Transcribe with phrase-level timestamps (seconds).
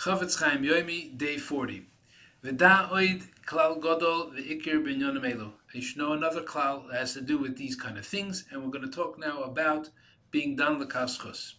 [0.00, 1.86] Chofetz Chaim Yomi, day 40.
[2.42, 5.52] V'da oid klal godol v'ikir binyonim elu.
[5.74, 8.64] You should know another klal that has to do with these kind of things, and
[8.64, 9.90] we're going to talk now about
[10.30, 11.52] being dan l'kavschus.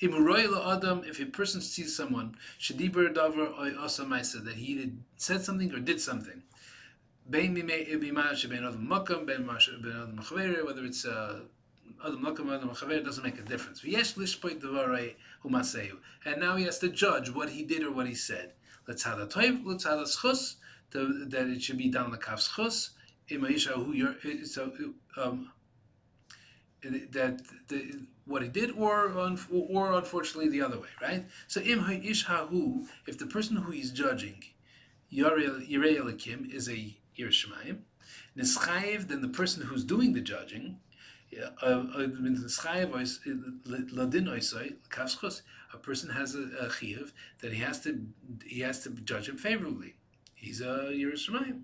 [0.00, 5.74] Adam, if a person sees someone, shediber davar oy osa maisa, that he said something
[5.74, 6.44] or did something,
[7.28, 11.40] ben b'mash ben adam makam, ben mash ben adam whether it's uh,
[12.02, 13.82] doesn't make a difference.
[16.24, 18.52] And now he has to judge what he did or what he said.
[18.86, 20.56] Let's have a toiv, let's have a schus,
[20.92, 22.90] that it should be done kaf schus.
[24.46, 24.72] so,
[25.16, 25.52] um,
[26.82, 29.10] that the, what he did, or
[29.50, 31.26] or unfortunately the other way, right?
[31.46, 32.24] So im ha'ish
[33.06, 34.44] if the person who he's judging,
[35.12, 37.78] yirei is a yirshmayim,
[38.36, 40.78] nischayev, then the person who's doing the judging,
[45.72, 48.06] a person has a, a chiyuv that he has to
[48.44, 49.94] he has to judge him favorably.
[50.34, 51.62] He's a yirei shamayim.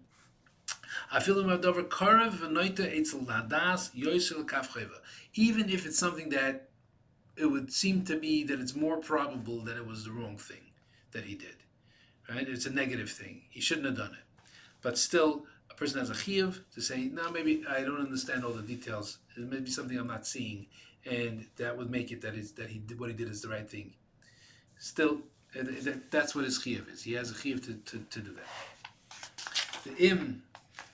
[5.35, 6.69] Even if it's something that
[7.37, 10.71] it would seem to me that it's more probable that it was the wrong thing
[11.13, 11.57] that he did,
[12.29, 12.49] right?
[12.49, 13.43] It's a negative thing.
[13.51, 14.25] He shouldn't have done it,
[14.83, 18.53] but still, a person has a chiyuv to say, no, maybe I don't understand all
[18.53, 19.19] the details.
[19.37, 20.67] It may be something I'm not seeing,
[21.05, 23.49] and that would make it that is that he did what he did is the
[23.49, 23.93] right thing.
[24.79, 25.19] Still,
[26.11, 27.03] that's what his chiyuv is.
[27.03, 29.85] He has a chiyuv to, to, to do that.
[29.85, 30.43] The im,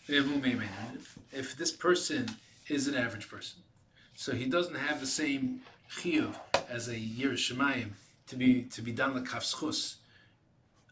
[0.08, 2.28] if this person
[2.68, 3.60] is an average person,
[4.16, 6.34] so he doesn't have the same chiyuv
[6.70, 7.90] as a yir shemayim
[8.28, 9.28] to be to be done like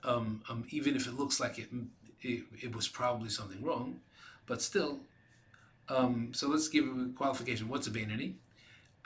[0.05, 1.69] um, um, even if it looks like it,
[2.23, 4.01] it, it was probably something wrong,
[4.47, 5.01] but still.
[5.89, 7.69] Um, so let's give a qualification.
[7.69, 8.35] What's a Beinani?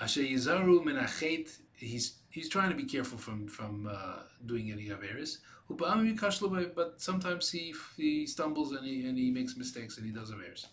[0.00, 1.46] Asher Yizaru Menachet,
[1.76, 5.38] he's he's trying to be careful from from uh, doing any averis.
[5.68, 10.66] But sometimes he he stumbles and he and he makes mistakes and he does averis.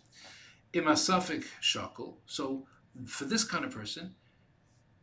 [0.74, 2.16] Imasafik shakel.
[2.26, 2.66] So
[3.06, 4.16] for this kind of person,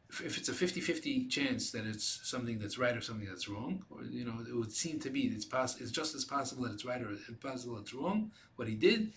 [0.09, 4.05] if it's a 50-50 chance that it's something that's right or something that's wrong, or
[4.05, 6.85] you know, it would seem to be it's poss- it's just as possible that it's
[6.85, 8.31] right or it's possible it's wrong.
[8.57, 9.13] What he did,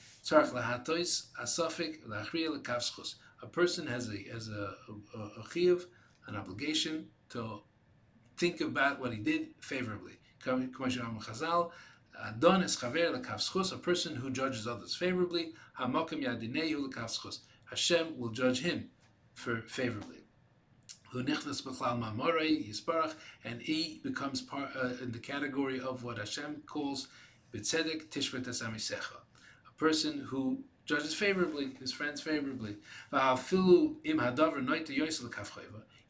[3.41, 4.75] a person has a has a
[5.15, 5.77] a, a
[6.27, 7.61] an obligation to
[8.37, 10.13] think about what he did favorably.
[10.43, 11.71] Chazal,
[12.21, 15.53] Adon es chaver a person who judges others favorably.
[15.79, 17.39] Hamakim yadinehu lekavschus.
[17.69, 18.89] Hashem will judge him
[19.33, 20.23] for favorably.
[23.45, 27.07] And he becomes part uh, in the category of what Hashem calls
[27.53, 29.17] b'tzedek tishbet asamisecha,
[29.67, 32.75] a person who judges favorably, his friends favorably.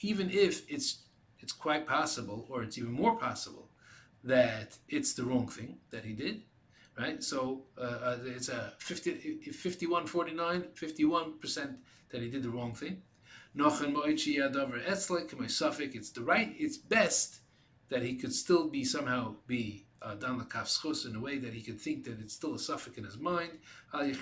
[0.02, 0.98] Even if it's
[1.42, 3.70] it's quite possible, or it's even more possible,
[4.24, 6.42] that it's the wrong thing that he did,
[6.98, 7.24] right?
[7.24, 11.76] So uh, uh it's a 50, 51 49, 51%
[12.12, 13.02] that he did the wrong thing.
[13.56, 13.80] It's
[16.12, 17.40] the right, it's best
[17.90, 21.62] that he could still be somehow be uh, dan kafschus in a way that he
[21.62, 23.52] could think that it's still a suffix in his mind,
[23.92, 24.16] and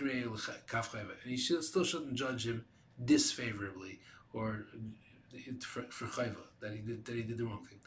[1.25, 2.65] he should, still shouldn't judge him
[3.03, 3.99] disfavorably
[4.33, 4.65] or
[5.61, 7.79] for, chayva that he did that he did the wrong thing.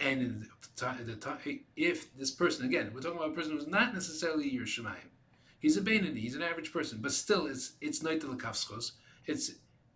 [0.00, 0.46] And in
[1.06, 4.64] the time, if this person again, we're talking about a person who's not necessarily your
[4.64, 5.10] shemayim,
[5.58, 8.92] he's a Bainani, he's an average person, but still it's it's noitel kafschos.
[9.26, 9.52] It's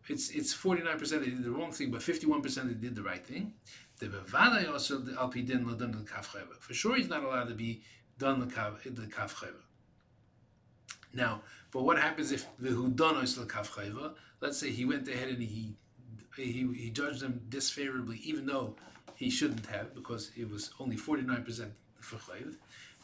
[0.09, 2.75] it's it's forty nine percent they did the wrong thing, but fifty one percent they
[2.75, 3.55] did the right thing.
[3.99, 7.83] The bevadai also the alpidin ladon the For sure, he's not allowed to be
[8.19, 9.09] done the kaf the
[11.15, 13.77] Now, but what happens if the hudanos the kaf
[14.41, 15.77] Let's say he went ahead and he
[16.37, 18.77] he he judged them disfavorably, even though
[19.15, 21.45] he shouldn't have, because it was only forty nine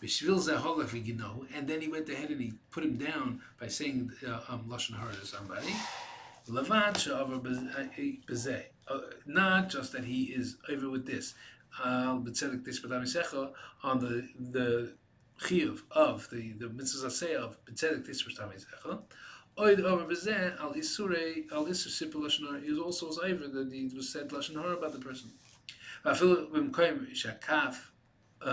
[0.00, 4.96] and then he went ahead and he put him down by saying uh, um, lashon
[4.96, 5.74] hara to somebody.
[8.88, 11.34] Uh, not just that he is over with this,
[11.84, 12.30] on the
[14.38, 14.92] the
[15.40, 19.00] chiyuv of the the mitzvah of b'tzedek tisper tamisecha.
[19.58, 22.60] Oid over bezeh al isure al isur simple lashon hara.
[22.60, 25.32] He was also over that he was said lashon hara about the person.
[26.04, 27.76] Shakaf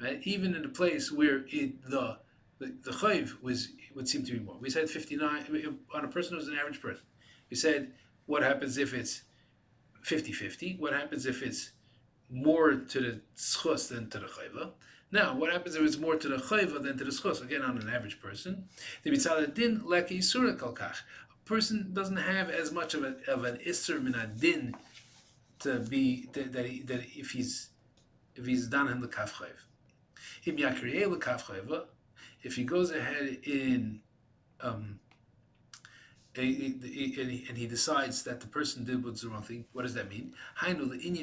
[0.00, 0.20] right?
[0.22, 2.18] Even in a place where it, the
[2.58, 4.56] the, chayv was would seem to be more.
[4.60, 5.44] We said fifty nine
[5.94, 7.04] on a person who's an average person.
[7.50, 7.92] We said
[8.26, 9.22] what happens if it's
[10.04, 10.78] 50-50?
[10.78, 11.70] What happens if it's
[12.30, 14.72] more to the schus than to the chayva?
[15.10, 17.42] Now, what happens if it's more to the chayva than to the schus?
[17.42, 18.68] Again, on an average person,
[19.02, 20.98] the mitzvah din leki isura kalkach.
[21.30, 24.74] A person doesn't have as much of, a, of an isur min din
[25.60, 27.70] to be that, that, he, that if he's
[28.34, 29.56] if he's done in the kafchayv.
[32.42, 34.00] If he goes ahead in
[34.60, 35.00] um,
[36.38, 40.34] and he decides that the person did what's the wrong thing, what does that mean?
[40.64, 41.16] In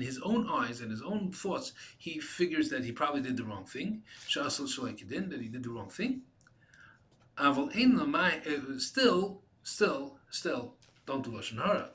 [0.00, 3.64] his own eyes and his own thoughts, he figures that he probably did the wrong
[3.64, 4.02] thing.
[4.34, 6.22] That he did the wrong thing.
[8.78, 10.74] Still, still, still,
[11.06, 11.90] don't do Lashon Hara.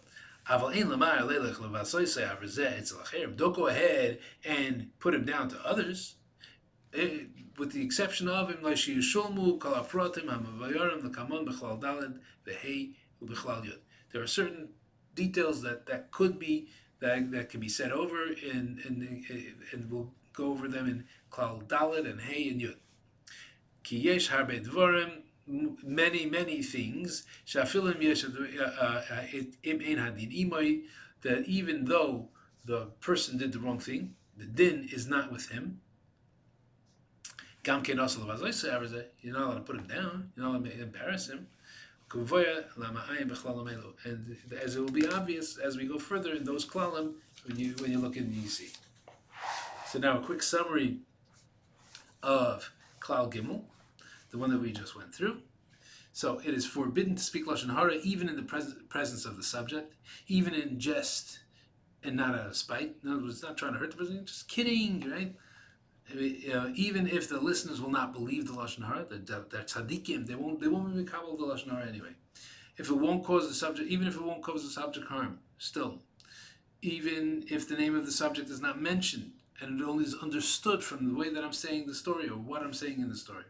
[3.35, 6.15] Don't go ahead and put him down to others.
[6.93, 7.25] Eh,
[7.57, 8.57] with the exception of him.
[14.11, 14.69] There are certain
[15.15, 16.67] details that, that could be
[16.99, 21.63] that, that can be said over in, in, and we'll go over them in Klal
[21.67, 22.77] Dalid and Hey and Yud.
[25.47, 27.23] Many many things.
[27.55, 27.65] Uh, uh,
[31.21, 32.27] that even though
[32.65, 35.79] the person did the wrong thing, the din is not with him.
[37.65, 40.31] You're not allowed to put him down.
[40.35, 41.47] You're not allowed to embarrass him.
[42.13, 42.29] And
[44.61, 47.13] as it will be obvious as we go further in those klalim,
[47.45, 48.49] when you when you look in the
[49.87, 50.99] So now a quick summary
[52.21, 53.63] of klal gimel,
[54.33, 55.37] the one that we just went through.
[56.11, 59.43] So it is forbidden to speak lashon hara even in the pres- presence of the
[59.43, 59.93] subject,
[60.27, 61.39] even in jest
[62.03, 62.95] and not out of spite.
[63.03, 65.33] In other words, not trying to hurt the person, just kidding, right?
[66.11, 70.27] uh, even if the listeners will not believe the lashon hara, they're, they're tzaddikim.
[70.27, 70.59] They won't.
[70.59, 72.15] They won't be kabbalah the lashon hara anyway.
[72.77, 75.99] If it won't cause the subject, even if it won't cause the subject harm, still,
[76.81, 79.31] even if the name of the subject is not mentioned
[79.61, 82.63] and it only is understood from the way that I'm saying the story or what
[82.63, 83.45] I'm saying in the story,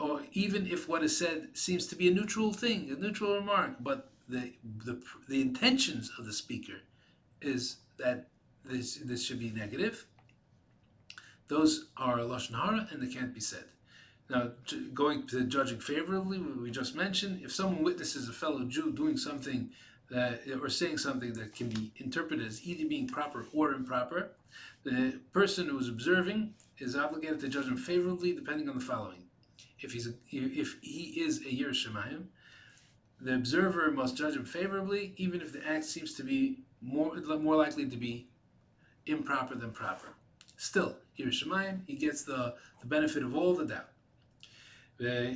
[0.00, 3.72] or even if what is said seems to be a neutral thing, a neutral remark,
[3.80, 4.52] but the
[4.84, 6.80] the the intentions of the speaker
[7.40, 8.28] is that
[8.64, 10.06] this this should be negative
[11.52, 13.64] those are lashon hara, and they can't be said.
[14.30, 14.52] Now,
[14.94, 19.68] going to judging favorably, we just mentioned, if someone witnesses a fellow Jew doing something
[20.10, 24.30] that, or saying something that can be interpreted as either being proper or improper,
[24.84, 29.24] the person who is observing is obligated to judge him favorably, depending on the following:
[29.80, 32.24] if he's a, if he is a Yer Shemayim,
[33.20, 37.56] the observer must judge him favorably, even if the act seems to be more more
[37.56, 38.26] likely to be
[39.06, 40.08] improper than proper.
[40.56, 43.88] Still, yirei shamayim, he gets the, the benefit of all the doubt.
[45.00, 45.34] Uh,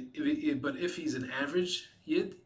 [0.61, 2.37] but if he's an average Yid,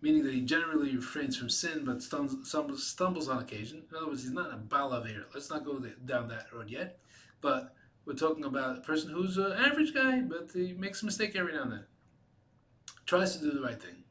[0.00, 4.22] meaning that he generally refrains from sin but stumbles, stumbles on occasion, in other words,
[4.22, 5.24] he's not a balaver.
[5.34, 6.98] Let's not go down that road yet.
[7.42, 7.74] But
[8.06, 11.52] we're talking about a person who's an average guy, but he makes a mistake every
[11.52, 11.84] now and then.
[13.04, 14.04] Tries to do the right thing.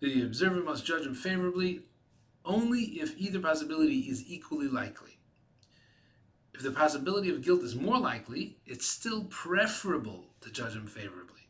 [0.00, 1.80] The observer must judge him favorably
[2.44, 5.18] only if either possibility is equally likely.
[6.52, 11.48] If the possibility of guilt is more likely, it's still preferable to judge him favorably.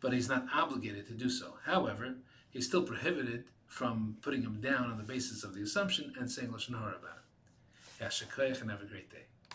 [0.00, 1.54] But he's not obligated to do so.
[1.64, 2.16] However,
[2.50, 6.48] he's still prohibited from putting him down on the basis of the assumption and saying
[6.48, 8.04] Lashon Hara about it.
[8.04, 9.24] Yashikoyach and have a great day.